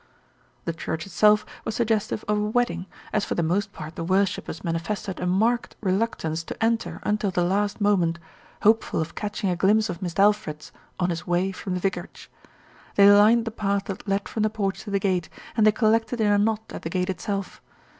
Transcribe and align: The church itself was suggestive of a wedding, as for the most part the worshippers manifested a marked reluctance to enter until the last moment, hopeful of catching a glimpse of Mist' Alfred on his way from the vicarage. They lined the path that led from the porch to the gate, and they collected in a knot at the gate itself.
The 0.65 0.73
church 0.73 1.05
itself 1.05 1.45
was 1.63 1.75
suggestive 1.75 2.25
of 2.27 2.39
a 2.39 2.49
wedding, 2.49 2.87
as 3.13 3.23
for 3.23 3.35
the 3.35 3.43
most 3.43 3.71
part 3.71 3.95
the 3.95 4.03
worshippers 4.03 4.63
manifested 4.63 5.19
a 5.19 5.27
marked 5.27 5.75
reluctance 5.79 6.41
to 6.45 6.63
enter 6.65 6.99
until 7.03 7.29
the 7.29 7.43
last 7.43 7.79
moment, 7.79 8.17
hopeful 8.63 8.99
of 8.99 9.13
catching 9.13 9.51
a 9.51 9.55
glimpse 9.55 9.89
of 9.91 10.01
Mist' 10.01 10.19
Alfred 10.19 10.71
on 10.99 11.11
his 11.11 11.27
way 11.27 11.51
from 11.51 11.75
the 11.75 11.79
vicarage. 11.79 12.31
They 12.95 13.11
lined 13.11 13.45
the 13.45 13.51
path 13.51 13.83
that 13.85 14.07
led 14.07 14.27
from 14.27 14.41
the 14.41 14.49
porch 14.49 14.81
to 14.85 14.89
the 14.89 14.97
gate, 14.99 15.29
and 15.55 15.67
they 15.67 15.71
collected 15.71 16.19
in 16.19 16.31
a 16.31 16.37
knot 16.39 16.63
at 16.73 16.81
the 16.81 16.89
gate 16.89 17.11
itself. 17.11 17.61